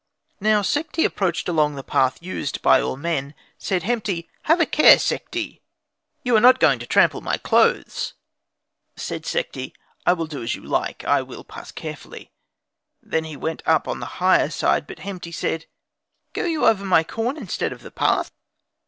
Now 0.39 0.63
Sekhti 0.63 1.05
approached 1.05 1.47
along 1.47 1.75
the 1.75 1.83
path 1.83 2.23
used 2.23 2.63
by 2.63 2.81
all 2.81 2.97
men. 2.97 3.35
Said 3.59 3.83
Hemti, 3.83 4.27
"Have 4.45 4.59
a 4.59 4.65
care, 4.65 4.97
Sekhti! 4.97 5.61
you 6.23 6.35
are 6.35 6.39
not 6.41 6.59
going 6.59 6.79
to 6.79 6.87
trample 6.87 7.19
on 7.19 7.23
my 7.23 7.37
clothes!" 7.37 8.15
Said 8.95 9.25
Sekhti, 9.25 9.73
"I 10.03 10.13
will 10.13 10.25
do 10.25 10.41
as 10.41 10.55
you 10.55 10.63
like, 10.63 11.03
I 11.05 11.21
will 11.21 11.43
pass 11.43 11.71
carefully." 11.71 12.31
Then 13.03 13.29
went 13.39 13.61
he 13.63 13.71
up 13.71 13.87
on 13.87 13.99
the 13.99 14.07
higher 14.17 14.49
side. 14.49 14.87
But 14.87 15.01
Hemti 15.01 15.31
said, 15.31 15.67
"Go 16.33 16.45
you 16.45 16.65
over 16.65 16.83
my 16.83 17.03
corn, 17.03 17.37
instead 17.37 17.71
of 17.71 17.81
the 17.83 17.91
path?" 17.91 18.31